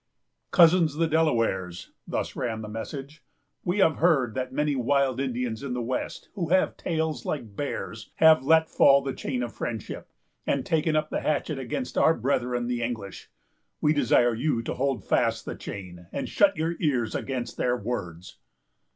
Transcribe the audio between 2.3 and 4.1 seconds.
ran the message,——"we have